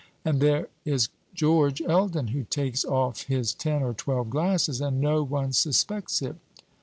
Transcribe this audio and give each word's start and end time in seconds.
And 0.25 0.41
there 0.41 0.67
is 0.83 1.09
George 1.35 1.79
Eldon, 1.79 2.29
who 2.29 2.43
takes 2.43 2.83
off 2.83 3.25
his 3.27 3.53
ten 3.53 3.83
or 3.83 3.93
twelve 3.93 4.31
glasses, 4.31 4.81
and 4.81 4.99
no 4.99 5.21
one 5.21 5.53
suspects 5.53 6.23
it." 6.23 6.37